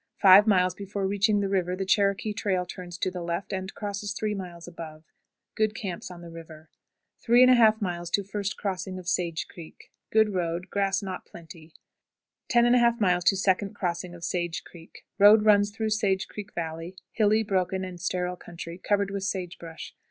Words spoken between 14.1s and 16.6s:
of Sage Creek. Road runs through Sage Creek